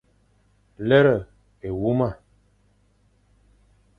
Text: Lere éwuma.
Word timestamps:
Lere 0.87 1.17
éwuma. 1.67 2.09